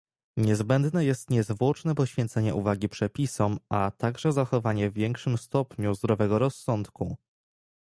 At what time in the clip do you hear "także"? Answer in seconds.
3.97-4.31